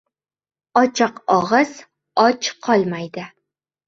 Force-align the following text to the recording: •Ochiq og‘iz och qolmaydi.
•Ochiq 0.79 1.19
og‘iz 1.35 1.73
och 2.23 2.49
qolmaydi. 2.69 3.27